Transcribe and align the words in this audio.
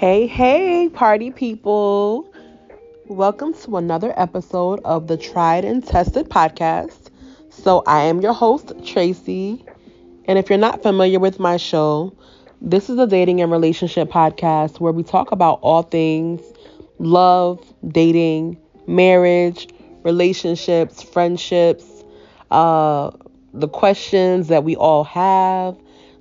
Hey, 0.00 0.26
hey, 0.26 0.88
party 0.88 1.30
people. 1.30 2.32
Welcome 3.06 3.54
to 3.54 3.76
another 3.76 4.14
episode 4.18 4.80
of 4.84 5.08
the 5.08 5.18
Tried 5.18 5.64
and 5.66 5.86
Tested 5.86 6.30
podcast. 6.30 7.10
So, 7.50 7.82
I 7.86 8.04
am 8.04 8.22
your 8.22 8.32
host, 8.32 8.72
Tracy. 8.84 9.62
And 10.26 10.38
if 10.38 10.48
you're 10.48 10.58
not 10.58 10.82
familiar 10.82 11.20
with 11.20 11.38
my 11.40 11.58
show, 11.58 12.14
this 12.62 12.88
is 12.90 12.98
a 12.98 13.06
dating 13.06 13.42
and 13.42 13.52
relationship 13.52 14.10
podcast 14.10 14.80
where 14.80 14.92
we 14.92 15.02
talk 15.02 15.32
about 15.32 15.60
all 15.62 15.82
things 15.82 16.40
love, 16.98 17.60
dating, 17.88 18.58
marriage, 18.86 19.68
relationships, 20.04 21.02
friendships, 21.02 21.84
uh, 22.50 23.10
the 23.52 23.68
questions 23.68 24.48
that 24.48 24.64
we 24.64 24.76
all 24.76 25.04
have, 25.04 25.76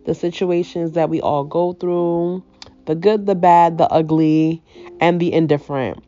the 0.05 0.15
situations 0.15 0.93
that 0.93 1.09
we 1.09 1.21
all 1.21 1.45
go 1.45 1.73
through 1.73 2.43
the 2.89 2.95
good, 2.95 3.27
the 3.27 3.35
bad, 3.35 3.77
the 3.77 3.87
ugly, 3.91 4.63
and 4.99 5.19
the 5.19 5.31
indifferent. 5.31 6.03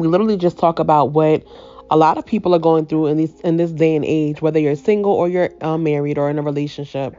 We 0.00 0.08
literally 0.08 0.36
just 0.36 0.58
talk 0.58 0.80
about 0.80 1.12
what 1.12 1.46
a 1.92 1.96
lot 1.96 2.18
of 2.18 2.26
people 2.26 2.56
are 2.56 2.58
going 2.58 2.86
through 2.86 3.06
in 3.06 3.18
this 3.18 3.40
in 3.42 3.56
this 3.56 3.70
day 3.70 3.94
and 3.94 4.04
age, 4.04 4.42
whether 4.42 4.58
you're 4.58 4.74
single 4.74 5.12
or 5.12 5.28
you're 5.28 5.50
uh, 5.60 5.78
married 5.78 6.18
or 6.18 6.28
in 6.28 6.40
a 6.40 6.42
relationship. 6.42 7.14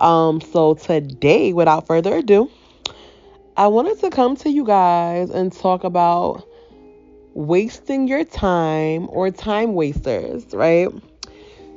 Um, 0.00 0.40
so 0.40 0.74
today, 0.74 1.52
without 1.52 1.86
further 1.86 2.16
ado, 2.16 2.50
I 3.56 3.68
wanted 3.68 4.00
to 4.00 4.10
come 4.10 4.34
to 4.38 4.50
you 4.50 4.64
guys 4.64 5.30
and 5.30 5.52
talk 5.52 5.84
about 5.84 6.44
wasting 7.34 8.08
your 8.08 8.24
time 8.24 9.06
or 9.10 9.30
time 9.30 9.74
wasters, 9.74 10.52
right? 10.52 10.88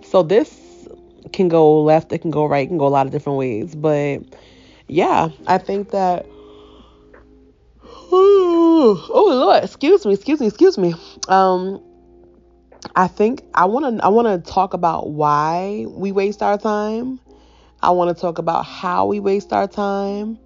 So 0.02 0.23
this 0.23 0.88
can 1.31 1.48
go 1.48 1.84
left, 1.84 2.12
it 2.12 2.23
can 2.23 2.31
go 2.31 2.48
right, 2.48 2.66
it 2.66 2.70
can 2.70 2.80
go 2.80 2.88
a 2.88 2.90
lot 2.90 3.06
of 3.06 3.12
different 3.12 3.38
ways, 3.38 3.76
but 3.76 4.23
yeah, 4.88 5.30
I 5.48 5.58
think 5.58 5.92
that. 5.92 6.26
Oh 8.86 9.30
Lord, 9.32 9.64
excuse 9.64 10.06
me, 10.06 10.14
excuse 10.14 10.39
me, 10.39 10.48
excuse 10.48 10.78
me. 10.78 10.94
Um, 11.30 11.81
I 12.95 13.08
think 13.08 13.44
I 13.54 13.66
want 13.66 13.98
to 13.98 14.06
I 14.06 14.09
want 14.09 14.28
to 14.28 14.52
talk 14.52 14.73
about 14.73 15.09
why 15.09 15.86
we 15.88 16.11
waste 16.11 16.44
our 16.44 16.58
time. 16.58 17.20
I 17.81 17.92
want 17.92 18.16
to 18.16 18.22
talk 18.22 18.38
about 18.38 18.66
how 18.66 19.06
we 19.06 19.20
waste 19.20 19.52
our 19.52 19.67
time, 19.67 20.38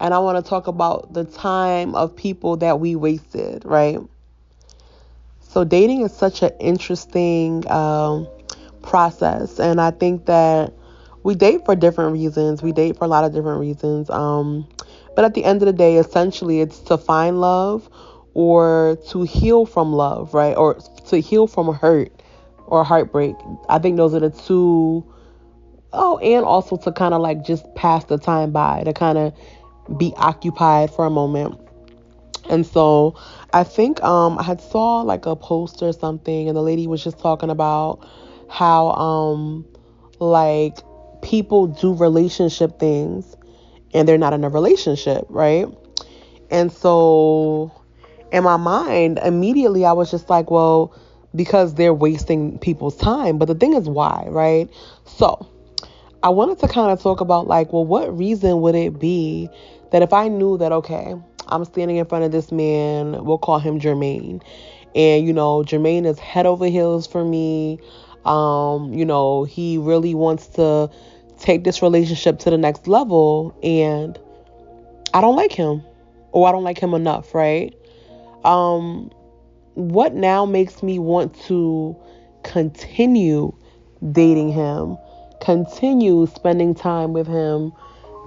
and 0.00 0.12
I 0.12 0.18
want 0.18 0.44
to 0.44 0.48
talk 0.48 0.66
about 0.66 1.14
the 1.14 1.24
time 1.24 1.94
of 1.94 2.14
people 2.14 2.56
that 2.58 2.80
we 2.80 2.96
wasted. 2.96 3.64
Right. 3.64 3.98
So 5.40 5.64
dating 5.64 6.02
is 6.02 6.14
such 6.14 6.42
an 6.42 6.50
interesting 6.60 7.68
um, 7.70 8.28
process, 8.82 9.58
and 9.58 9.80
I 9.80 9.92
think 9.92 10.26
that 10.26 10.74
we 11.28 11.34
date 11.34 11.62
for 11.66 11.76
different 11.76 12.14
reasons. 12.14 12.62
We 12.62 12.72
date 12.72 12.96
for 12.96 13.04
a 13.04 13.06
lot 13.06 13.22
of 13.22 13.34
different 13.34 13.60
reasons. 13.60 14.08
Um, 14.08 14.66
but 15.14 15.26
at 15.26 15.34
the 15.34 15.44
end 15.44 15.60
of 15.60 15.66
the 15.66 15.74
day, 15.74 15.96
essentially, 15.96 16.62
it's 16.62 16.78
to 16.84 16.96
find 16.96 17.38
love 17.38 17.86
or 18.32 18.96
to 19.10 19.24
heal 19.24 19.66
from 19.66 19.92
love, 19.92 20.32
right? 20.32 20.56
Or 20.56 20.78
to 21.08 21.20
heal 21.20 21.46
from 21.46 21.74
hurt 21.74 22.10
or 22.64 22.82
heartbreak. 22.82 23.36
I 23.68 23.78
think 23.78 23.98
those 23.98 24.14
are 24.14 24.20
the 24.20 24.30
two. 24.30 25.04
Oh, 25.92 26.16
and 26.16 26.46
also 26.46 26.78
to 26.78 26.92
kind 26.92 27.12
of 27.12 27.20
like 27.20 27.44
just 27.44 27.66
pass 27.74 28.04
the 28.04 28.16
time 28.16 28.50
by, 28.50 28.84
to 28.84 28.94
kind 28.94 29.18
of 29.18 29.34
be 29.98 30.14
occupied 30.16 30.90
for 30.90 31.04
a 31.04 31.10
moment. 31.10 31.60
And 32.48 32.66
so 32.66 33.20
I 33.52 33.64
think 33.64 34.02
um, 34.02 34.38
I 34.38 34.44
had 34.44 34.62
saw 34.62 35.02
like 35.02 35.26
a 35.26 35.36
post 35.36 35.82
or 35.82 35.92
something, 35.92 36.48
and 36.48 36.56
the 36.56 36.62
lady 36.62 36.86
was 36.86 37.04
just 37.04 37.18
talking 37.18 37.50
about 37.50 38.08
how 38.48 38.92
um, 38.92 39.66
like 40.20 40.78
people 41.28 41.66
do 41.66 41.94
relationship 41.94 42.78
things 42.78 43.36
and 43.92 44.08
they're 44.08 44.18
not 44.18 44.32
in 44.32 44.44
a 44.44 44.48
relationship, 44.48 45.26
right? 45.28 45.66
And 46.50 46.72
so 46.72 47.72
in 48.32 48.44
my 48.44 48.56
mind, 48.56 49.18
immediately 49.22 49.84
I 49.84 49.92
was 49.92 50.10
just 50.10 50.30
like, 50.30 50.50
well, 50.50 50.94
because 51.34 51.74
they're 51.74 51.94
wasting 51.94 52.58
people's 52.58 52.96
time. 52.96 53.38
But 53.38 53.46
the 53.46 53.54
thing 53.54 53.74
is, 53.74 53.88
why, 53.88 54.24
right? 54.28 54.68
So 55.04 55.46
I 56.22 56.30
wanted 56.30 56.58
to 56.60 56.68
kind 56.68 56.90
of 56.90 57.00
talk 57.02 57.20
about, 57.20 57.46
like, 57.46 57.72
well, 57.72 57.84
what 57.84 58.16
reason 58.16 58.60
would 58.62 58.74
it 58.74 58.98
be 58.98 59.48
that 59.92 60.02
if 60.02 60.12
I 60.12 60.28
knew 60.28 60.56
that, 60.58 60.72
okay, 60.72 61.14
I'm 61.48 61.64
standing 61.64 61.96
in 61.96 62.06
front 62.06 62.24
of 62.24 62.32
this 62.32 62.50
man, 62.50 63.24
we'll 63.24 63.38
call 63.38 63.58
him 63.58 63.78
Jermaine, 63.78 64.42
and, 64.94 65.26
you 65.26 65.32
know, 65.32 65.62
Jermaine 65.62 66.06
is 66.06 66.18
head 66.18 66.46
over 66.46 66.66
heels 66.66 67.06
for 67.06 67.24
me. 67.24 67.78
Um, 68.24 68.92
you 68.92 69.04
know, 69.04 69.44
he 69.44 69.78
really 69.78 70.14
wants 70.14 70.48
to 70.48 70.90
take 71.38 71.64
this 71.64 71.82
relationship 71.82 72.38
to 72.40 72.50
the 72.50 72.58
next 72.58 72.88
level 72.88 73.56
and 73.62 74.18
I 75.14 75.20
don't 75.20 75.36
like 75.36 75.52
him 75.52 75.82
or 76.32 76.48
I 76.48 76.52
don't 76.52 76.64
like 76.64 76.78
him 76.78 76.94
enough, 76.94 77.34
right? 77.34 77.74
Um 78.44 79.10
what 79.74 80.14
now 80.14 80.44
makes 80.44 80.82
me 80.82 80.98
want 80.98 81.40
to 81.42 81.96
continue 82.42 83.54
dating 84.12 84.50
him, 84.52 84.96
continue 85.40 86.26
spending 86.26 86.74
time 86.74 87.12
with 87.12 87.28
him, 87.28 87.72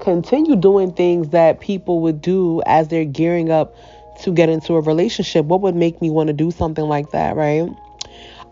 continue 0.01 0.55
doing 0.55 0.93
things 0.93 1.29
that 1.29 1.59
people 1.59 1.99
would 2.01 2.21
do 2.21 2.61
as 2.65 2.87
they're 2.87 3.05
gearing 3.05 3.51
up 3.51 3.75
to 4.21 4.31
get 4.31 4.47
into 4.49 4.75
a 4.75 4.81
relationship? 4.81 5.45
What 5.45 5.61
would 5.61 5.75
make 5.75 6.01
me 6.01 6.09
want 6.09 6.27
to 6.27 6.33
do 6.33 6.51
something 6.51 6.85
like 6.85 7.11
that, 7.11 7.35
right? 7.35 7.69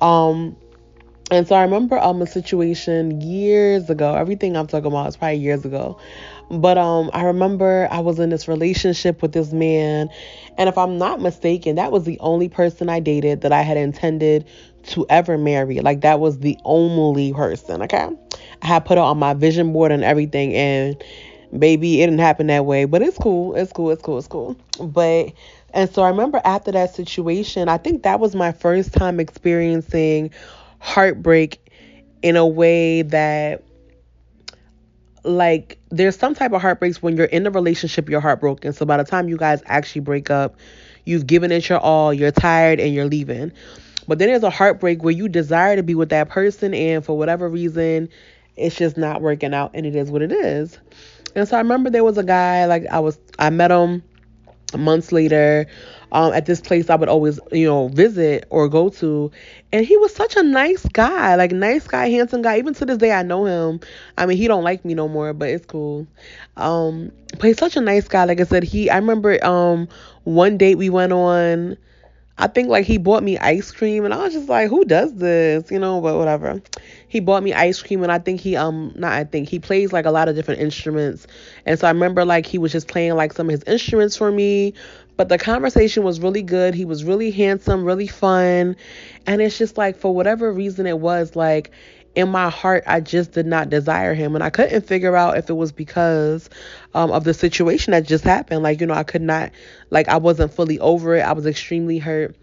Um 0.02 0.56
and 1.32 1.48
so 1.48 1.56
I 1.56 1.62
remember 1.64 1.98
um 2.00 2.22
a 2.22 2.28
situation 2.28 3.22
years 3.22 3.90
ago. 3.90 4.16
Everything 4.16 4.56
I'm 4.58 4.68
talking 4.68 4.88
about 4.88 5.08
is 5.08 5.18
probably 5.18 5.38
years 5.38 5.66
ago. 5.66 6.00
But 6.50 6.78
um 6.78 7.10
I 7.14 7.24
remember 7.26 7.88
I 7.92 8.00
was 8.00 8.20
in 8.20 8.30
this 8.30 8.48
relationship 8.48 9.22
with 9.22 9.32
this 9.32 9.52
man 9.52 10.10
and 10.58 10.70
if 10.70 10.78
I'm 10.78 10.98
not 10.98 11.22
mistaken, 11.22 11.76
that 11.76 11.92
was 11.92 12.04
the 12.04 12.20
only 12.20 12.50
person 12.50 12.90
I 12.90 13.00
dated 13.00 13.42
that 13.42 13.52
I 13.52 13.62
had 13.62 13.78
intended 13.78 14.46
to 14.88 15.06
ever 15.10 15.38
marry. 15.38 15.80
Like 15.82 16.02
that 16.02 16.20
was 16.20 16.40
the 16.40 16.58
only 16.66 17.34
person, 17.34 17.84
okay? 17.84 18.10
I 18.62 18.68
had 18.68 18.86
put 18.86 18.98
it 18.98 19.02
on 19.02 19.20
my 19.20 19.34
vision 19.34 19.72
board 19.72 19.92
and 19.92 20.04
everything 20.04 20.54
and 20.56 21.02
baby, 21.58 22.02
it 22.02 22.08
didn't 22.08 22.20
happen 22.20 22.48
that 22.48 22.66
way, 22.66 22.86
but 22.86 23.02
it's 23.02 23.18
cool. 23.18 23.56
It's 23.56 23.72
cool. 23.72 23.92
It's 23.92 24.02
cool. 24.02 24.18
It's 24.18 24.28
cool. 24.28 24.56
But 24.80 25.34
and 25.74 25.90
so 25.94 26.02
I 26.02 26.10
remember 26.10 26.42
after 26.44 26.72
that 26.72 26.96
situation, 26.96 27.70
I 27.70 27.78
think 27.78 28.04
that 28.04 28.20
was 28.20 28.36
my 28.36 28.52
first 28.52 28.94
time 28.94 29.20
experiencing 29.20 30.32
heartbreak 30.80 31.60
in 32.22 32.36
a 32.36 32.46
way 32.46 33.02
that 33.04 33.64
like 35.24 35.78
there's 35.90 36.18
some 36.18 36.34
type 36.34 36.54
of 36.54 36.62
heartbreaks 36.62 37.02
when 37.02 37.18
you're 37.18 37.26
in 37.26 37.46
a 37.46 37.52
relationship 37.52 38.10
you're 38.10 38.22
heartbroken. 38.22 38.74
So 38.74 38.86
by 38.86 38.98
the 38.98 39.04
time 39.04 39.28
you 39.28 39.38
guys 39.38 39.62
actually 39.66 40.02
break 40.02 40.30
up 40.30 40.56
you've 41.06 41.28
given 41.28 41.52
it 41.52 41.68
your 41.70 41.80
all 41.80 42.14
you're 42.14 42.32
tired 42.32 42.80
and 42.80 42.94
you're 42.94 43.06
leaving. 43.06 43.52
But 44.08 44.20
then 44.20 44.30
there's 44.30 44.44
a 44.44 44.50
heartbreak 44.50 45.04
where 45.04 45.14
you 45.14 45.28
desire 45.28 45.76
to 45.76 45.84
be 45.84 45.96
with 45.96 46.10
that 46.10 46.30
person 46.30 46.74
and 46.74 47.06
for 47.06 47.18
whatever 47.18 47.48
reason 47.48 48.10
it's 48.56 48.76
just 48.76 48.98
not 48.98 49.22
working 49.22 49.54
out 49.54 49.72
and 49.74 49.86
it 49.86 49.96
is 49.96 50.12
what 50.12 50.22
it 50.22 50.32
is. 50.32 50.78
And 51.36 51.48
so 51.48 51.58
i 51.58 51.60
remember 51.60 51.90
there 51.90 52.04
was 52.04 52.18
a 52.18 52.24
guy 52.24 52.66
like 52.66 52.86
i 52.88 53.00
was 53.00 53.20
i 53.38 53.50
met 53.50 53.72
him 53.72 54.04
months 54.78 55.12
later 55.12 55.68
um, 56.12 56.34
at 56.34 56.46
this 56.46 56.62
place 56.62 56.90
I 56.90 56.96
would 56.96 57.09
always, 57.09 57.40
you 57.52 57.66
know, 57.68 57.88
visit 57.90 58.46
or 58.50 58.68
go 58.70 58.90
to. 58.90 59.31
And 59.72 59.86
he 59.86 59.97
was 59.97 60.14
such 60.14 60.36
a 60.36 60.44
nice 60.44 60.86
guy, 60.88 61.36
like 61.36 61.52
nice 61.52 61.88
guy, 61.88 62.09
handsome 62.09 62.42
guy. 62.42 62.58
Even 62.58 62.74
to 62.75 62.86
this 62.86 62.97
day, 62.97 63.12
I 63.12 63.24
know 63.24 63.46
him. 63.46 63.80
I 64.18 64.25
mean, 64.25 64.38
he 64.38 64.48
don't 64.48 64.64
like 64.64 64.84
me 64.86 64.94
no 64.96 65.08
more, 65.08 65.34
but 65.34 65.50
it's 65.50 65.66
cool. 65.66 66.08
Um, 66.58 67.12
but 67.31 67.44
he's 67.44 67.58
such 67.58 67.78
a 67.78 67.81
nice 67.81 68.08
guy. 68.08 68.25
Like 68.25 68.40
I 68.40 68.44
said, 68.44 68.64
he. 68.64 68.90
I 68.90 68.98
remember 68.98 69.44
um 69.46 69.88
one 70.24 70.58
date 70.58 70.75
we 70.75 70.90
went 70.90 71.14
on. 71.14 71.78
I 72.40 72.48
think 72.48 72.70
like 72.70 72.86
he 72.86 72.98
bought 72.98 73.22
me 73.24 73.38
ice 73.38 73.72
cream 73.72 74.06
and 74.06 74.14
I 74.14 74.18
was 74.18 74.34
just 74.34 74.50
like, 74.50 74.70
who 74.70 74.86
does 74.86 75.14
this? 75.16 75.70
You 75.70 75.80
know, 75.80 76.02
but 76.02 76.18
whatever. 76.18 76.62
He 77.08 77.20
bought 77.20 77.44
me 77.44 77.54
ice 77.54 77.82
cream 77.82 78.02
and 78.02 78.12
I 78.12 78.20
think 78.20 78.40
he 78.42 78.56
um 78.56 78.94
not 78.96 79.12
I 79.12 79.26
think 79.26 79.50
he 79.50 79.60
plays 79.60 79.94
like 79.94 80.06
a 80.06 80.12
lot 80.12 80.30
of 80.30 80.36
different 80.36 80.62
instruments. 80.62 81.28
And 81.66 81.80
so 81.80 81.88
I 81.88 81.92
remember 81.92 82.26
like 82.26 82.46
he 82.48 82.58
was 82.58 82.72
just 82.72 82.88
playing 82.88 83.16
like 83.16 83.34
some 83.34 83.48
of 83.48 83.52
his 83.52 83.64
instruments 83.64 84.16
for 84.16 84.31
me. 84.31 84.74
But 85.18 85.28
the 85.30 85.38
conversation 85.38 86.04
was 86.04 86.22
really 86.22 86.42
good. 86.44 86.74
He 86.74 86.86
was 86.86 87.04
really 87.04 87.31
handsome, 87.31 87.84
really 87.84 88.08
fun. 88.08 88.78
And 89.28 89.42
it's 89.42 89.58
just 89.58 89.78
like 89.78 89.98
for 89.98 90.16
whatever 90.16 90.52
reason 90.52 90.88
it 90.88 91.00
was 91.00 91.36
like 91.36 91.72
in 92.16 92.30
my 92.30 92.50
heart, 92.50 92.84
I 92.88 93.00
just 93.00 93.32
did 93.32 93.46
not 93.46 93.70
desire 93.70 94.14
him. 94.14 94.36
And 94.36 94.44
I 94.44 94.50
couldn't 94.50 94.86
figure 94.86 95.16
out 95.16 95.38
if 95.38 95.50
it 95.50 95.54
was 95.54 95.72
because 95.72 96.50
um, 96.94 97.12
of 97.12 97.24
the 97.24 97.34
situation 97.34 97.92
that 97.92 98.06
just 98.06 98.24
happened. 98.24 98.64
Like, 98.64 98.82
you 98.82 98.88
know, 98.88 98.94
I 98.94 99.04
could 99.04 99.22
not, 99.22 99.52
like, 99.90 100.08
I 100.08 100.18
wasn't 100.18 100.54
fully 100.54 100.80
over 100.80 101.16
it. 101.16 101.22
I 101.22 101.34
was 101.34 101.46
extremely 101.46 102.00
hurt. 102.00 102.36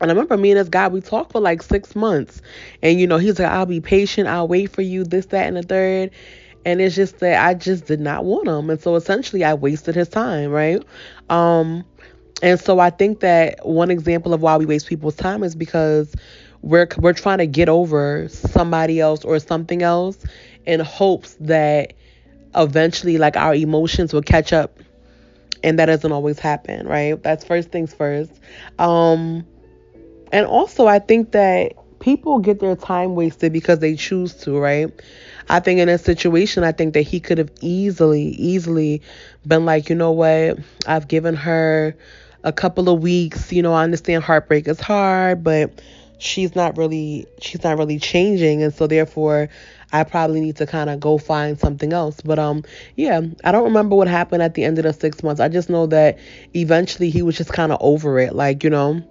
And 0.00 0.10
I 0.10 0.14
remember 0.14 0.36
me 0.36 0.50
and 0.50 0.60
this 0.60 0.68
guy, 0.68 0.88
we 0.88 1.00
talked 1.00 1.32
for 1.32 1.40
like 1.40 1.62
six 1.62 1.94
months. 1.94 2.40
And, 2.82 2.98
you 2.98 3.06
know, 3.06 3.18
he's 3.18 3.38
like, 3.38 3.48
I'll 3.50 3.66
be 3.66 3.80
patient. 3.80 4.28
I'll 4.28 4.48
wait 4.48 4.70
for 4.70 4.82
you, 4.82 5.04
this, 5.04 5.26
that, 5.26 5.46
and 5.46 5.56
the 5.56 5.62
third. 5.62 6.10
And 6.64 6.80
it's 6.80 6.94
just 6.94 7.20
that 7.20 7.44
I 7.44 7.54
just 7.54 7.86
did 7.86 8.00
not 8.00 8.24
want 8.24 8.48
him. 8.48 8.70
And 8.70 8.80
so 8.80 8.96
essentially, 8.96 9.44
I 9.44 9.54
wasted 9.54 9.94
his 9.94 10.08
time, 10.08 10.50
right? 10.50 10.82
Um, 11.28 11.84
and 12.42 12.58
so 12.58 12.78
I 12.78 12.90
think 12.90 13.20
that 13.20 13.66
one 13.66 13.90
example 13.90 14.32
of 14.32 14.40
why 14.40 14.56
we 14.56 14.66
waste 14.66 14.86
people's 14.86 15.16
time 15.16 15.42
is 15.42 15.54
because 15.54 16.14
we're 16.62 16.88
we're 16.98 17.12
trying 17.12 17.38
to 17.38 17.46
get 17.46 17.68
over 17.68 18.28
somebody 18.28 19.00
else 19.00 19.24
or 19.24 19.38
something 19.38 19.82
else 19.82 20.18
in 20.66 20.80
hopes 20.80 21.36
that 21.40 21.94
eventually 22.54 23.18
like 23.18 23.36
our 23.36 23.54
emotions 23.54 24.12
will 24.12 24.22
catch 24.22 24.52
up 24.52 24.78
and 25.62 25.78
that 25.78 25.86
doesn't 25.86 26.12
always 26.12 26.38
happen, 26.38 26.86
right? 26.86 27.22
That's 27.22 27.44
first 27.44 27.70
things 27.70 27.92
first. 27.92 28.32
Um, 28.78 29.46
and 30.32 30.46
also, 30.46 30.86
I 30.86 30.98
think 30.98 31.32
that 31.32 31.72
people 32.00 32.38
get 32.38 32.60
their 32.60 32.76
time 32.76 33.14
wasted 33.14 33.52
because 33.52 33.78
they 33.78 33.94
choose 33.94 34.34
to, 34.34 34.58
right? 34.58 34.90
I 35.48 35.60
think 35.60 35.80
in 35.80 35.88
a 35.88 35.98
situation, 35.98 36.64
I 36.64 36.72
think 36.72 36.94
that 36.94 37.02
he 37.02 37.20
could 37.20 37.38
have 37.38 37.50
easily, 37.60 38.22
easily 38.22 39.02
been 39.46 39.64
like, 39.64 39.90
you 39.90 39.96
know 39.96 40.12
what? 40.12 40.58
I've 40.86 41.08
given 41.08 41.34
her 41.36 41.94
a 42.42 42.52
couple 42.52 42.88
of 42.88 43.02
weeks. 43.02 43.52
You 43.52 43.62
know, 43.62 43.74
I 43.74 43.84
understand 43.84 44.24
heartbreak 44.24 44.68
is 44.68 44.80
hard, 44.80 45.44
but 45.44 45.82
she's 46.20 46.54
not 46.54 46.76
really 46.76 47.26
she's 47.40 47.62
not 47.64 47.78
really 47.78 47.98
changing 47.98 48.62
and 48.62 48.72
so 48.74 48.86
therefore 48.86 49.48
I 49.92 50.04
probably 50.04 50.40
need 50.40 50.56
to 50.56 50.66
kind 50.66 50.88
of 50.88 51.00
go 51.00 51.18
find 51.18 51.58
something 51.58 51.92
else. 51.92 52.20
But 52.20 52.38
um 52.38 52.64
yeah, 52.96 53.20
I 53.44 53.52
don't 53.52 53.64
remember 53.64 53.96
what 53.96 54.08
happened 54.08 54.42
at 54.42 54.54
the 54.54 54.64
end 54.64 54.78
of 54.78 54.84
the 54.84 54.92
6 54.92 55.22
months. 55.22 55.40
I 55.40 55.48
just 55.48 55.68
know 55.68 55.86
that 55.86 56.18
eventually 56.54 57.10
he 57.10 57.22
was 57.22 57.36
just 57.36 57.52
kind 57.52 57.72
of 57.72 57.78
over 57.80 58.18
it. 58.18 58.34
Like, 58.34 58.62
you 58.62 58.70
know, 58.70 59.02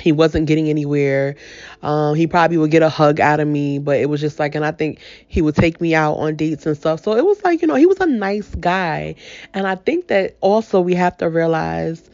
he 0.00 0.12
wasn't 0.12 0.46
getting 0.46 0.68
anywhere. 0.68 1.36
Um, 1.82 2.14
he 2.14 2.26
probably 2.26 2.56
would 2.56 2.70
get 2.70 2.82
a 2.82 2.88
hug 2.88 3.20
out 3.20 3.40
of 3.40 3.46
me, 3.46 3.78
but 3.78 3.98
it 3.98 4.08
was 4.08 4.20
just 4.20 4.38
like, 4.38 4.54
and 4.54 4.64
I 4.64 4.72
think 4.72 5.00
he 5.28 5.42
would 5.42 5.54
take 5.54 5.80
me 5.80 5.94
out 5.94 6.14
on 6.14 6.36
dates 6.36 6.66
and 6.66 6.76
stuff. 6.76 7.02
So 7.02 7.16
it 7.16 7.24
was 7.24 7.42
like, 7.44 7.62
you 7.62 7.68
know, 7.68 7.74
he 7.74 7.86
was 7.86 8.00
a 8.00 8.06
nice 8.06 8.54
guy. 8.56 9.14
And 9.54 9.66
I 9.66 9.74
think 9.74 10.08
that 10.08 10.36
also 10.40 10.80
we 10.80 10.94
have 10.94 11.16
to 11.18 11.28
realize 11.28 12.08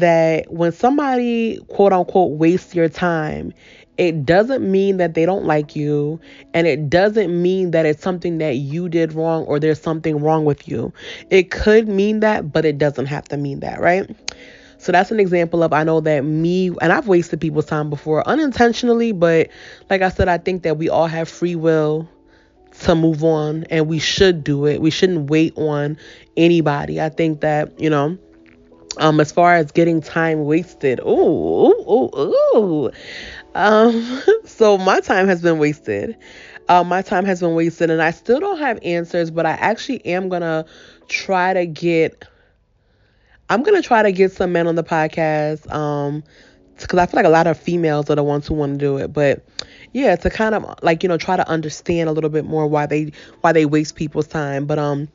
that 0.00 0.52
when 0.52 0.72
somebody 0.72 1.58
quote 1.68 1.92
unquote 1.92 2.32
wastes 2.32 2.74
your 2.74 2.88
time, 2.88 3.52
it 3.96 4.26
doesn't 4.26 4.68
mean 4.68 4.96
that 4.96 5.14
they 5.14 5.24
don't 5.24 5.44
like 5.44 5.76
you 5.76 6.20
and 6.52 6.66
it 6.66 6.90
doesn't 6.90 7.40
mean 7.40 7.70
that 7.70 7.86
it's 7.86 8.02
something 8.02 8.38
that 8.38 8.56
you 8.56 8.88
did 8.88 9.12
wrong 9.12 9.44
or 9.44 9.60
there's 9.60 9.80
something 9.80 10.20
wrong 10.20 10.44
with 10.44 10.66
you. 10.66 10.92
It 11.30 11.50
could 11.50 11.88
mean 11.88 12.20
that, 12.20 12.52
but 12.52 12.64
it 12.64 12.78
doesn't 12.78 13.06
have 13.06 13.24
to 13.28 13.36
mean 13.36 13.60
that, 13.60 13.80
right? 13.80 14.10
So 14.78 14.92
that's 14.92 15.10
an 15.10 15.20
example 15.20 15.62
of 15.62 15.72
I 15.72 15.84
know 15.84 16.00
that 16.00 16.24
me 16.24 16.68
and 16.68 16.92
I've 16.92 17.06
wasted 17.06 17.40
people's 17.40 17.66
time 17.66 17.88
before 17.88 18.26
unintentionally, 18.28 19.12
but 19.12 19.48
like 19.88 20.02
I 20.02 20.08
said, 20.08 20.28
I 20.28 20.38
think 20.38 20.64
that 20.64 20.76
we 20.76 20.88
all 20.88 21.06
have 21.06 21.28
free 21.28 21.54
will 21.54 22.08
to 22.80 22.94
move 22.96 23.22
on 23.22 23.64
and 23.70 23.86
we 23.86 24.00
should 24.00 24.42
do 24.42 24.66
it. 24.66 24.80
We 24.80 24.90
shouldn't 24.90 25.30
wait 25.30 25.56
on 25.56 25.96
anybody. 26.36 27.00
I 27.00 27.08
think 27.08 27.40
that, 27.42 27.78
you 27.80 27.88
know, 27.88 28.18
um, 28.98 29.20
as 29.20 29.32
far 29.32 29.54
as 29.54 29.72
getting 29.72 30.00
time 30.00 30.44
wasted, 30.44 31.00
ooh, 31.00 31.72
ooh, 31.88 32.10
ooh. 32.56 32.90
Um, 33.54 34.22
so 34.44 34.78
my 34.78 35.00
time 35.00 35.26
has 35.28 35.42
been 35.42 35.58
wasted. 35.58 36.16
Uh, 36.68 36.82
my 36.82 37.02
time 37.02 37.24
has 37.24 37.40
been 37.40 37.54
wasted, 37.54 37.90
and 37.90 38.02
I 38.02 38.10
still 38.10 38.40
don't 38.40 38.58
have 38.58 38.78
answers, 38.82 39.30
but 39.30 39.46
I 39.46 39.52
actually 39.52 40.04
am 40.06 40.28
gonna 40.28 40.64
try 41.08 41.52
to 41.52 41.66
get. 41.66 42.24
I'm 43.50 43.62
gonna 43.62 43.82
try 43.82 44.02
to 44.02 44.12
get 44.12 44.32
some 44.32 44.52
men 44.52 44.66
on 44.66 44.74
the 44.74 44.84
podcast. 44.84 45.70
Um, 45.72 46.24
because 46.76 46.98
I 46.98 47.06
feel 47.06 47.18
like 47.18 47.26
a 47.26 47.30
lot 47.30 47.46
of 47.46 47.58
females 47.58 48.10
are 48.10 48.16
the 48.16 48.24
ones 48.24 48.48
who 48.48 48.54
want 48.54 48.72
to 48.72 48.78
do 48.78 48.96
it, 48.96 49.12
but 49.12 49.44
yeah, 49.92 50.16
to 50.16 50.28
kind 50.30 50.56
of 50.56 50.74
like 50.82 51.02
you 51.02 51.08
know 51.08 51.16
try 51.16 51.36
to 51.36 51.48
understand 51.48 52.08
a 52.08 52.12
little 52.12 52.30
bit 52.30 52.44
more 52.44 52.66
why 52.66 52.86
they 52.86 53.12
why 53.42 53.52
they 53.52 53.64
waste 53.64 53.94
people's 53.94 54.26
time. 54.26 54.66
But 54.66 54.78
um, 54.78 55.08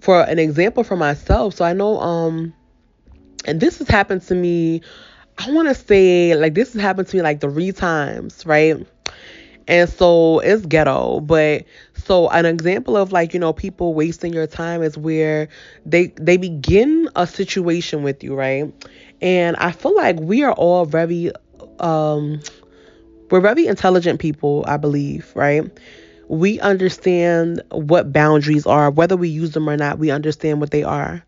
for 0.00 0.22
an 0.22 0.38
example 0.38 0.84
for 0.84 0.96
myself, 0.96 1.54
so 1.54 1.64
I 1.64 1.72
know 1.72 1.98
um 1.98 2.54
and 3.46 3.60
this 3.60 3.78
has 3.78 3.88
happened 3.88 4.22
to 4.22 4.34
me, 4.34 4.82
I 5.38 5.50
want 5.52 5.68
to 5.68 5.74
say, 5.74 6.34
like, 6.36 6.54
this 6.54 6.72
has 6.74 6.82
happened 6.82 7.08
to 7.08 7.16
me 7.16 7.22
like 7.22 7.40
three 7.40 7.72
times, 7.72 8.44
right? 8.46 8.86
And 9.68 9.88
so 9.88 10.40
it's 10.40 10.66
ghetto, 10.66 11.20
but 11.20 11.64
so 11.94 12.28
an 12.30 12.46
example 12.46 12.96
of 12.96 13.12
like, 13.12 13.34
you 13.34 13.40
know, 13.40 13.52
people 13.52 13.94
wasting 13.94 14.32
your 14.32 14.46
time 14.46 14.82
is 14.82 14.98
where 14.98 15.48
they 15.86 16.08
they 16.16 16.36
begin 16.38 17.08
a 17.16 17.26
situation 17.26 18.02
with 18.02 18.24
you, 18.24 18.34
right? 18.34 18.72
And 19.22 19.56
I 19.56 19.72
feel 19.72 19.94
like 19.96 20.18
we 20.20 20.42
are 20.42 20.52
all 20.52 20.86
very 20.86 21.30
um 21.78 22.40
we're 23.30 23.40
very 23.40 23.66
intelligent 23.66 24.20
people, 24.20 24.64
I 24.66 24.76
believe, 24.76 25.30
right? 25.34 25.64
We 26.28 26.60
understand 26.60 27.62
what 27.70 28.12
boundaries 28.12 28.66
are, 28.66 28.90
whether 28.90 29.16
we 29.16 29.28
use 29.28 29.52
them 29.52 29.68
or 29.68 29.76
not, 29.76 29.98
we 29.98 30.10
understand 30.10 30.60
what 30.60 30.70
they 30.70 30.82
are. 30.82 31.24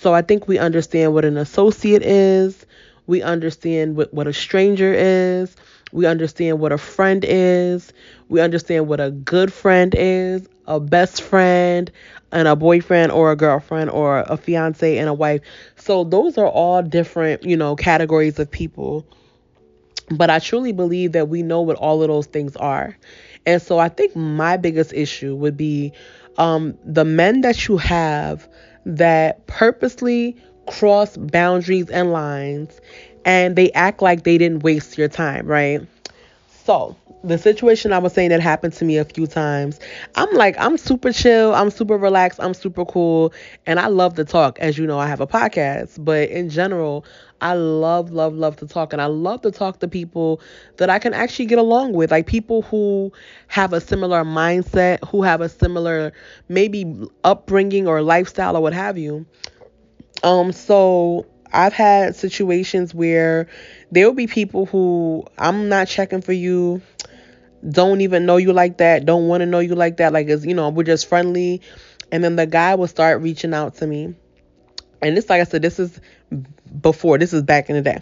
So 0.00 0.14
I 0.14 0.22
think 0.22 0.46
we 0.48 0.58
understand 0.58 1.12
what 1.14 1.24
an 1.24 1.36
associate 1.36 2.02
is. 2.02 2.66
We 3.06 3.22
understand 3.22 3.96
what, 3.96 4.12
what 4.12 4.26
a 4.26 4.32
stranger 4.32 4.92
is. 4.94 5.56
We 5.92 6.06
understand 6.06 6.60
what 6.60 6.72
a 6.72 6.78
friend 6.78 7.24
is. 7.26 7.92
We 8.28 8.40
understand 8.40 8.86
what 8.88 9.00
a 9.00 9.10
good 9.10 9.52
friend 9.52 9.94
is, 9.96 10.46
a 10.66 10.78
best 10.78 11.22
friend, 11.22 11.90
and 12.30 12.46
a 12.46 12.54
boyfriend 12.54 13.10
or 13.10 13.32
a 13.32 13.36
girlfriend 13.36 13.90
or 13.90 14.20
a 14.20 14.36
fiance 14.36 14.98
and 14.98 15.08
a 15.08 15.14
wife. 15.14 15.40
So 15.76 16.04
those 16.04 16.36
are 16.38 16.46
all 16.48 16.82
different, 16.82 17.44
you 17.44 17.56
know, 17.56 17.74
categories 17.74 18.38
of 18.38 18.50
people. 18.50 19.06
But 20.10 20.30
I 20.30 20.38
truly 20.38 20.72
believe 20.72 21.12
that 21.12 21.28
we 21.28 21.42
know 21.42 21.60
what 21.62 21.76
all 21.76 22.02
of 22.02 22.08
those 22.08 22.26
things 22.26 22.56
are. 22.56 22.96
And 23.46 23.60
so 23.60 23.78
I 23.78 23.88
think 23.88 24.14
my 24.16 24.56
biggest 24.56 24.92
issue 24.92 25.34
would 25.36 25.56
be 25.56 25.92
um, 26.38 26.78
the 26.84 27.04
men 27.04 27.42
that 27.42 27.68
you 27.68 27.76
have 27.78 28.48
that 28.86 29.46
purposely 29.46 30.36
cross 30.66 31.16
boundaries 31.16 31.90
and 31.90 32.12
lines 32.12 32.80
and 33.24 33.56
they 33.56 33.72
act 33.72 34.02
like 34.02 34.24
they 34.24 34.38
didn't 34.38 34.60
waste 34.62 34.98
your 34.98 35.08
time, 35.08 35.46
right? 35.46 35.82
So, 36.64 36.96
the 37.24 37.38
situation 37.38 37.92
I 37.92 37.98
was 37.98 38.12
saying 38.12 38.30
that 38.30 38.40
happened 38.40 38.74
to 38.74 38.84
me 38.84 38.96
a 38.96 39.04
few 39.04 39.26
times. 39.26 39.80
I'm 40.14 40.32
like, 40.34 40.56
I'm 40.58 40.76
super 40.76 41.12
chill, 41.12 41.54
I'm 41.54 41.70
super 41.70 41.96
relaxed, 41.96 42.40
I'm 42.40 42.54
super 42.54 42.84
cool, 42.84 43.32
and 43.66 43.80
I 43.80 43.88
love 43.88 44.14
to 44.14 44.24
talk. 44.24 44.58
As 44.60 44.78
you 44.78 44.86
know, 44.86 44.98
I 44.98 45.06
have 45.06 45.20
a 45.20 45.26
podcast, 45.26 46.02
but 46.04 46.30
in 46.30 46.48
general, 46.48 47.04
I 47.40 47.54
love, 47.54 48.10
love, 48.10 48.34
love 48.34 48.56
to 48.56 48.66
talk. 48.66 48.92
And 48.92 49.02
I 49.02 49.06
love 49.06 49.42
to 49.42 49.50
talk 49.50 49.80
to 49.80 49.88
people 49.88 50.40
that 50.76 50.90
I 50.90 50.98
can 50.98 51.14
actually 51.14 51.46
get 51.46 51.58
along 51.58 51.92
with, 51.92 52.10
like 52.10 52.26
people 52.26 52.62
who 52.62 53.12
have 53.48 53.72
a 53.72 53.80
similar 53.80 54.24
mindset, 54.24 54.98
who 55.08 55.22
have 55.22 55.40
a 55.40 55.48
similar 55.48 56.12
maybe 56.48 57.08
upbringing 57.24 57.86
or 57.86 58.02
lifestyle 58.02 58.56
or 58.56 58.60
what 58.60 58.72
have 58.72 58.98
you. 58.98 59.26
Um, 60.22 60.52
so 60.52 61.26
I've 61.52 61.72
had 61.72 62.16
situations 62.16 62.94
where 62.94 63.48
there 63.90 64.06
will 64.06 64.14
be 64.14 64.26
people 64.26 64.66
who 64.66 65.24
I'm 65.38 65.68
not 65.68 65.88
checking 65.88 66.20
for 66.20 66.32
you, 66.32 66.82
don't 67.68 68.00
even 68.00 68.26
know 68.26 68.36
you 68.36 68.52
like 68.52 68.78
that, 68.78 69.04
don't 69.04 69.28
want 69.28 69.40
to 69.40 69.46
know 69.46 69.58
you 69.58 69.74
like 69.74 69.96
that. 69.98 70.12
Like, 70.12 70.28
it's, 70.28 70.44
you 70.44 70.54
know, 70.54 70.68
we're 70.68 70.84
just 70.84 71.08
friendly. 71.08 71.60
And 72.10 72.24
then 72.24 72.36
the 72.36 72.46
guy 72.46 72.74
will 72.74 72.88
start 72.88 73.20
reaching 73.20 73.52
out 73.52 73.76
to 73.76 73.86
me. 73.86 74.14
And 75.02 75.16
this, 75.16 75.28
like 75.28 75.40
I 75.40 75.44
said, 75.44 75.62
this 75.62 75.78
is 75.78 76.00
before. 76.80 77.18
This 77.18 77.32
is 77.32 77.42
back 77.42 77.68
in 77.70 77.76
the 77.76 77.82
day. 77.82 78.00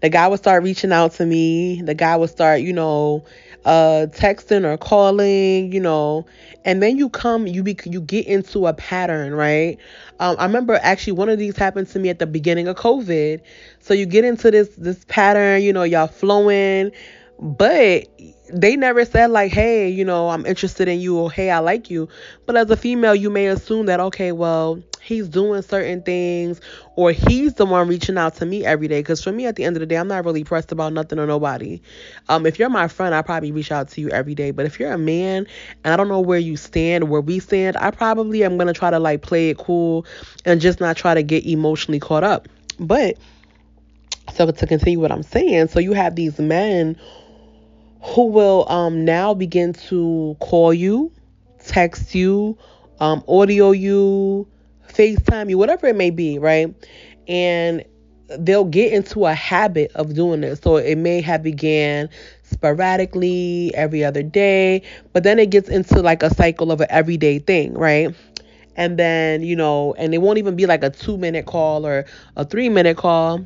The 0.00 0.08
guy 0.08 0.28
would 0.28 0.38
start 0.38 0.62
reaching 0.62 0.92
out 0.92 1.12
to 1.12 1.26
me. 1.26 1.82
The 1.82 1.94
guy 1.94 2.16
would 2.16 2.30
start, 2.30 2.60
you 2.60 2.72
know, 2.72 3.24
uh, 3.64 4.06
texting 4.10 4.64
or 4.64 4.76
calling, 4.78 5.72
you 5.72 5.80
know, 5.80 6.24
and 6.64 6.80
then 6.80 6.96
you 6.96 7.08
come, 7.08 7.48
you 7.48 7.64
be, 7.64 7.76
you 7.84 8.00
get 8.00 8.26
into 8.26 8.66
a 8.68 8.72
pattern, 8.72 9.34
right? 9.34 9.78
Um, 10.20 10.36
I 10.38 10.44
remember 10.44 10.78
actually 10.82 11.14
one 11.14 11.28
of 11.28 11.38
these 11.38 11.56
happened 11.56 11.88
to 11.88 11.98
me 11.98 12.08
at 12.08 12.20
the 12.20 12.26
beginning 12.26 12.68
of 12.68 12.76
COVID. 12.76 13.40
So 13.80 13.92
you 13.92 14.06
get 14.06 14.24
into 14.24 14.52
this 14.52 14.68
this 14.76 15.04
pattern, 15.08 15.62
you 15.62 15.72
know, 15.72 15.82
y'all 15.82 16.06
flowing, 16.06 16.92
but 17.40 18.08
they 18.52 18.76
never 18.76 19.04
said 19.04 19.30
like, 19.30 19.52
hey, 19.52 19.88
you 19.88 20.04
know, 20.04 20.28
I'm 20.28 20.46
interested 20.46 20.88
in 20.88 21.00
you 21.00 21.18
or 21.18 21.30
hey, 21.30 21.50
I 21.50 21.58
like 21.58 21.90
you. 21.90 22.08
But 22.46 22.56
as 22.56 22.70
a 22.70 22.76
female, 22.76 23.14
you 23.14 23.30
may 23.30 23.46
assume 23.46 23.86
that 23.86 24.00
okay, 24.00 24.32
well, 24.32 24.82
he's 25.02 25.28
doing 25.28 25.62
certain 25.62 26.02
things 26.02 26.60
or 26.96 27.12
he's 27.12 27.54
the 27.54 27.64
one 27.64 27.88
reaching 27.88 28.18
out 28.18 28.34
to 28.36 28.46
me 28.46 28.64
every 28.64 28.88
day. 28.88 29.00
Because 29.00 29.22
for 29.22 29.32
me, 29.32 29.46
at 29.46 29.56
the 29.56 29.64
end 29.64 29.76
of 29.76 29.80
the 29.80 29.86
day, 29.86 29.96
I'm 29.96 30.08
not 30.08 30.24
really 30.24 30.44
pressed 30.44 30.72
about 30.72 30.92
nothing 30.92 31.18
or 31.18 31.26
nobody. 31.26 31.80
Um, 32.28 32.46
if 32.46 32.58
you're 32.58 32.68
my 32.68 32.88
friend, 32.88 33.14
I 33.14 33.22
probably 33.22 33.52
reach 33.52 33.70
out 33.70 33.88
to 33.90 34.00
you 34.00 34.10
every 34.10 34.34
day. 34.34 34.50
But 34.50 34.66
if 34.66 34.80
you're 34.80 34.92
a 34.92 34.98
man 34.98 35.46
and 35.84 35.94
I 35.94 35.96
don't 35.96 36.08
know 36.08 36.20
where 36.20 36.38
you 36.38 36.56
stand, 36.56 37.08
where 37.08 37.20
we 37.20 37.38
stand, 37.38 37.76
I 37.76 37.90
probably 37.90 38.44
am 38.44 38.58
gonna 38.58 38.72
try 38.72 38.90
to 38.90 38.98
like 38.98 39.22
play 39.22 39.50
it 39.50 39.58
cool 39.58 40.06
and 40.44 40.60
just 40.60 40.80
not 40.80 40.96
try 40.96 41.14
to 41.14 41.22
get 41.22 41.46
emotionally 41.46 42.00
caught 42.00 42.24
up. 42.24 42.48
But 42.78 43.16
so 44.34 44.50
to 44.50 44.66
continue 44.66 45.00
what 45.00 45.12
I'm 45.12 45.22
saying, 45.22 45.68
so 45.68 45.78
you 45.78 45.92
have 45.92 46.16
these 46.16 46.38
men 46.38 46.96
who 48.06 48.26
will 48.26 48.70
um, 48.70 49.04
now 49.04 49.34
begin 49.34 49.72
to 49.72 50.36
call 50.40 50.72
you, 50.72 51.12
text 51.64 52.14
you, 52.14 52.56
um, 53.00 53.22
audio 53.28 53.72
you, 53.72 54.46
FaceTime 54.88 55.50
you, 55.50 55.58
whatever 55.58 55.88
it 55.88 55.96
may 55.96 56.10
be, 56.10 56.38
right? 56.38 56.72
And 57.26 57.84
they'll 58.38 58.64
get 58.64 58.92
into 58.92 59.26
a 59.26 59.34
habit 59.34 59.90
of 59.94 60.14
doing 60.14 60.40
this. 60.40 60.60
So 60.60 60.76
it 60.76 60.96
may 60.96 61.20
have 61.20 61.42
began 61.42 62.08
sporadically 62.42 63.72
every 63.74 64.04
other 64.04 64.22
day, 64.22 64.82
but 65.12 65.24
then 65.24 65.38
it 65.38 65.50
gets 65.50 65.68
into 65.68 66.00
like 66.00 66.22
a 66.22 66.32
cycle 66.34 66.70
of 66.70 66.80
an 66.80 66.88
everyday 66.90 67.40
thing, 67.40 67.74
right? 67.74 68.14
And 68.76 68.98
then, 68.98 69.42
you 69.42 69.56
know, 69.56 69.94
and 69.98 70.14
it 70.14 70.18
won't 70.18 70.38
even 70.38 70.54
be 70.54 70.66
like 70.66 70.84
a 70.84 70.90
two 70.90 71.16
minute 71.16 71.46
call 71.46 71.86
or 71.86 72.04
a 72.36 72.44
three 72.44 72.68
minute 72.68 72.96
call 72.96 73.44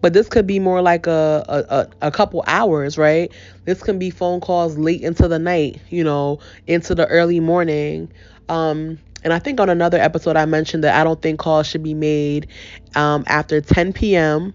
but 0.00 0.12
this 0.12 0.28
could 0.28 0.46
be 0.46 0.58
more 0.58 0.82
like 0.82 1.06
a, 1.06 1.44
a, 1.48 2.06
a 2.06 2.10
couple 2.10 2.42
hours, 2.46 2.96
right? 2.98 3.32
This 3.64 3.82
can 3.82 3.98
be 3.98 4.10
phone 4.10 4.40
calls 4.40 4.78
late 4.78 5.02
into 5.02 5.28
the 5.28 5.38
night, 5.38 5.80
you 5.90 6.04
know, 6.04 6.40
into 6.66 6.94
the 6.94 7.06
early 7.06 7.40
morning. 7.40 8.10
Um, 8.48 8.98
and 9.22 9.32
I 9.32 9.38
think 9.38 9.60
on 9.60 9.68
another 9.68 9.98
episode 9.98 10.36
I 10.36 10.46
mentioned 10.46 10.84
that 10.84 10.98
I 10.98 11.04
don't 11.04 11.20
think 11.20 11.38
calls 11.38 11.66
should 11.66 11.82
be 11.82 11.94
made 11.94 12.48
um, 12.94 13.24
after 13.26 13.60
10 13.60 13.92
p.m. 13.92 14.54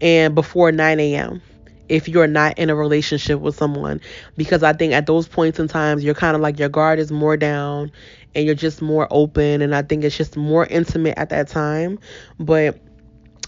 and 0.00 0.34
before 0.34 0.70
9 0.72 1.00
a.m. 1.00 1.42
if 1.88 2.08
you're 2.08 2.26
not 2.26 2.58
in 2.58 2.70
a 2.70 2.76
relationship 2.76 3.40
with 3.40 3.56
someone 3.56 4.00
because 4.36 4.62
I 4.62 4.72
think 4.72 4.92
at 4.92 5.06
those 5.06 5.28
points 5.28 5.58
in 5.58 5.68
times 5.68 6.04
you're 6.04 6.14
kind 6.14 6.36
of 6.36 6.42
like 6.42 6.58
your 6.58 6.68
guard 6.68 6.98
is 6.98 7.10
more 7.10 7.36
down 7.36 7.90
and 8.34 8.46
you're 8.46 8.54
just 8.54 8.80
more 8.80 9.08
open 9.10 9.62
and 9.62 9.74
I 9.74 9.82
think 9.82 10.04
it's 10.04 10.16
just 10.16 10.36
more 10.36 10.66
intimate 10.66 11.18
at 11.18 11.30
that 11.30 11.48
time. 11.48 11.98
But 12.38 12.78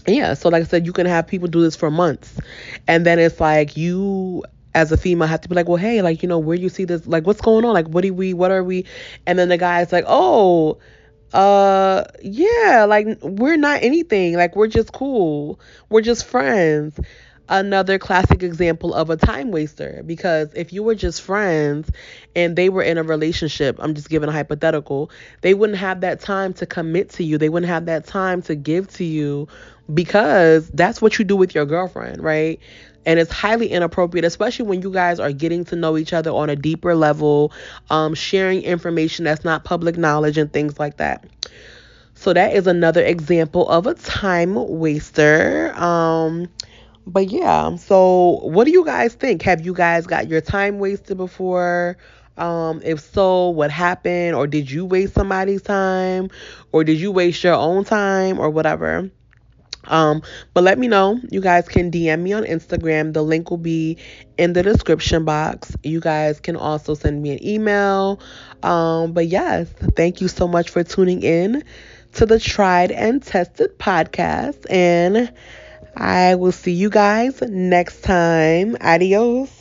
yeah, 0.07 0.33
so 0.33 0.49
like 0.49 0.63
I 0.63 0.65
said, 0.65 0.85
you 0.85 0.93
can 0.93 1.05
have 1.05 1.27
people 1.27 1.47
do 1.47 1.61
this 1.61 1.75
for 1.75 1.91
months. 1.91 2.39
And 2.87 3.05
then 3.05 3.19
it's 3.19 3.39
like 3.39 3.75
you 3.77 4.43
as 4.73 4.91
a 4.91 4.97
female 4.97 5.27
have 5.27 5.41
to 5.41 5.49
be 5.49 5.55
like, 5.55 5.67
well, 5.67 5.77
hey, 5.77 6.01
like, 6.01 6.21
you 6.21 6.29
know, 6.29 6.39
where 6.39 6.55
you 6.55 6.69
see 6.69 6.85
this? 6.85 7.07
Like, 7.07 7.25
what's 7.25 7.41
going 7.41 7.65
on? 7.65 7.73
Like, 7.73 7.87
what 7.87 8.03
do 8.03 8.13
we, 8.13 8.33
what 8.33 8.51
are 8.51 8.63
we? 8.63 8.85
And 9.25 9.37
then 9.39 9.49
the 9.49 9.57
guy's 9.57 9.91
like, 9.91 10.05
oh, 10.07 10.77
uh, 11.33 12.03
yeah, 12.21 12.85
like, 12.87 13.07
we're 13.21 13.57
not 13.57 13.81
anything. 13.81 14.35
Like, 14.35 14.55
we're 14.55 14.67
just 14.67 14.93
cool. 14.93 15.59
We're 15.89 16.01
just 16.01 16.25
friends. 16.25 16.99
Another 17.49 17.97
classic 17.97 18.43
example 18.43 18.93
of 18.93 19.09
a 19.09 19.15
time 19.15 19.51
waster 19.51 20.03
because 20.05 20.53
if 20.53 20.73
you 20.73 20.83
were 20.83 20.95
just 20.95 21.21
friends 21.21 21.89
and 22.35 22.57
they 22.57 22.67
were 22.67 22.81
in 22.81 22.97
a 22.97 23.03
relationship, 23.03 23.77
I'm 23.79 23.95
just 23.95 24.09
giving 24.09 24.27
a 24.27 24.33
hypothetical, 24.33 25.11
they 25.41 25.53
wouldn't 25.53 25.79
have 25.79 26.01
that 26.01 26.19
time 26.19 26.53
to 26.55 26.65
commit 26.65 27.11
to 27.11 27.23
you. 27.23 27.37
They 27.37 27.47
wouldn't 27.47 27.69
have 27.69 27.85
that 27.85 28.05
time 28.05 28.41
to 28.43 28.55
give 28.55 28.89
to 28.95 29.05
you 29.05 29.47
because 29.93 30.69
that's 30.71 31.01
what 31.01 31.19
you 31.19 31.23
do 31.23 31.37
with 31.37 31.55
your 31.55 31.65
girlfriend, 31.65 32.21
right? 32.21 32.59
And 33.05 33.17
it's 33.17 33.31
highly 33.31 33.67
inappropriate, 33.67 34.25
especially 34.25 34.65
when 34.65 34.81
you 34.81 34.91
guys 34.91 35.17
are 35.21 35.31
getting 35.31 35.63
to 35.65 35.77
know 35.77 35.97
each 35.97 36.11
other 36.11 36.31
on 36.31 36.49
a 36.49 36.55
deeper 36.57 36.95
level, 36.95 37.53
um, 37.89 38.13
sharing 38.13 38.61
information 38.63 39.23
that's 39.23 39.45
not 39.45 39.63
public 39.63 39.95
knowledge 39.97 40.37
and 40.37 40.51
things 40.51 40.77
like 40.79 40.97
that. 40.97 41.23
So 42.15 42.33
that 42.33 42.55
is 42.55 42.67
another 42.67 43.03
example 43.03 43.67
of 43.69 43.85
a 43.87 43.93
time 43.93 44.55
waster. 44.55 45.73
Um, 45.75 46.47
but 47.07 47.29
yeah, 47.29 47.75
so 47.77 48.39
what 48.43 48.65
do 48.65 48.71
you 48.71 48.85
guys 48.85 49.13
think? 49.15 49.41
Have 49.43 49.65
you 49.65 49.73
guys 49.73 50.07
got 50.07 50.27
your 50.27 50.41
time 50.41 50.79
wasted 50.79 51.17
before? 51.17 51.97
Um, 52.37 52.81
if 52.83 52.99
so, 52.99 53.49
what 53.49 53.71
happened? 53.71 54.35
Or 54.35 54.47
did 54.47 54.69
you 54.69 54.85
waste 54.85 55.13
somebody's 55.15 55.61
time? 55.63 56.29
Or 56.71 56.83
did 56.83 56.99
you 56.99 57.11
waste 57.11 57.43
your 57.43 57.55
own 57.55 57.83
time 57.85 58.39
or 58.39 58.49
whatever? 58.49 59.09
Um, 59.85 60.21
but 60.53 60.63
let 60.63 60.77
me 60.77 60.87
know. 60.87 61.19
You 61.31 61.41
guys 61.41 61.67
can 61.67 61.91
DM 61.91 62.21
me 62.21 62.33
on 62.33 62.43
Instagram. 62.43 63.13
The 63.13 63.23
link 63.23 63.49
will 63.49 63.57
be 63.57 63.97
in 64.37 64.53
the 64.53 64.63
description 64.63 65.25
box. 65.25 65.75
You 65.83 66.01
guys 66.01 66.39
can 66.41 66.57
also 66.57 66.93
send 66.93 67.21
me 67.23 67.31
an 67.31 67.45
email. 67.45 68.19
Um, 68.63 69.13
but 69.13 69.27
yes, 69.27 69.69
thank 69.95 70.21
you 70.21 70.27
so 70.27 70.47
much 70.47 70.69
for 70.69 70.83
tuning 70.83 71.23
in 71.23 71.63
to 72.13 72.25
the 72.25 72.39
Tried 72.39 72.91
and 72.91 73.23
Tested 73.23 73.79
podcast. 73.79 74.65
And 74.69 75.31
I 75.97 76.35
will 76.35 76.53
see 76.53 76.71
you 76.71 76.89
guys 76.89 77.41
next 77.41 78.01
time. 78.03 78.77
Adios. 78.79 79.56